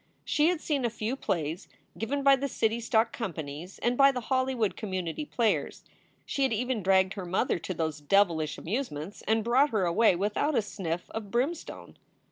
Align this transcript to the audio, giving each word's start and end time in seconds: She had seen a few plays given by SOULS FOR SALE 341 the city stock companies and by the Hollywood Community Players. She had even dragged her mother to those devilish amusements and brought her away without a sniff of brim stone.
She 0.25 0.47
had 0.47 0.59
seen 0.61 0.83
a 0.83 0.89
few 0.89 1.15
plays 1.15 1.67
given 1.95 2.23
by 2.23 2.33
SOULS 2.33 2.41
FOR 2.41 2.47
SALE 2.47 2.69
341 2.69 2.73
the 2.73 2.81
city 2.81 2.87
stock 2.87 3.13
companies 3.13 3.79
and 3.87 3.95
by 3.95 4.11
the 4.11 4.25
Hollywood 4.33 4.75
Community 4.75 5.25
Players. 5.25 5.83
She 6.25 6.41
had 6.41 6.51
even 6.51 6.81
dragged 6.81 7.13
her 7.13 7.25
mother 7.27 7.59
to 7.59 7.73
those 7.75 8.01
devilish 8.01 8.57
amusements 8.57 9.21
and 9.27 9.43
brought 9.43 9.69
her 9.69 9.85
away 9.85 10.15
without 10.15 10.55
a 10.57 10.63
sniff 10.63 11.07
of 11.11 11.29
brim 11.29 11.53
stone. 11.53 11.97